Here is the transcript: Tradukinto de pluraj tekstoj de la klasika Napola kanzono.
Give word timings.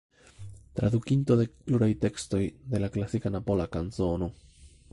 Tradukinto 0.77 1.35
de 1.41 1.45
pluraj 1.67 1.89
tekstoj 2.05 2.41
de 2.73 2.81
la 2.85 2.89
klasika 2.97 3.33
Napola 3.37 3.69
kanzono. 3.77 4.31